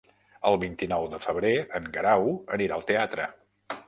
[0.51, 2.25] El vint-i-nou de febrer en Guerau
[2.57, 3.29] anirà al teatre.